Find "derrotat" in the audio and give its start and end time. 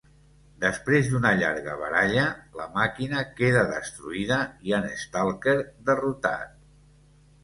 5.91-6.57